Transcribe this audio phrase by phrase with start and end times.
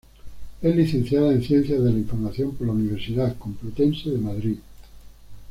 [0.63, 4.57] Es licenciada en Ciencias de la Información por la Universidad Complutense de Madrid.